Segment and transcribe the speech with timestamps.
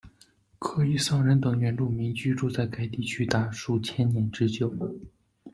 [0.57, 4.73] 科伊桑人等原住民居住在该地区达数千年之久。